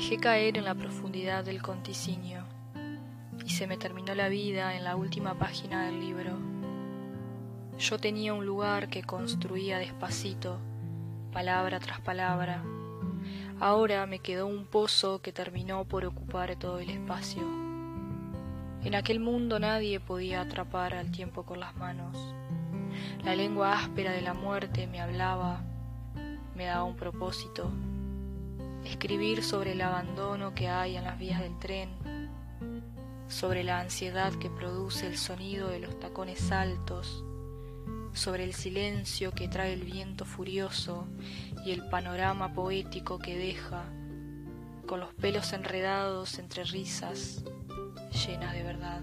[0.00, 2.42] dejé caer en la profundidad del conticinio
[3.44, 6.38] y se me terminó la vida en la última página del libro.
[7.78, 10.56] Yo tenía un lugar que construía despacito,
[11.34, 12.64] palabra tras palabra.
[13.60, 17.42] Ahora me quedó un pozo que terminó por ocupar todo el espacio.
[18.82, 22.16] En aquel mundo nadie podía atrapar al tiempo con las manos.
[23.22, 25.60] La lengua áspera de la muerte me hablaba,
[26.56, 27.70] me daba un propósito.
[28.84, 31.90] Escribir sobre el abandono que hay en las vías del tren,
[33.28, 37.24] sobre la ansiedad que produce el sonido de los tacones altos,
[38.12, 41.06] sobre el silencio que trae el viento furioso
[41.64, 43.84] y el panorama poético que deja,
[44.86, 47.44] con los pelos enredados entre risas
[48.26, 49.02] llenas de verdad.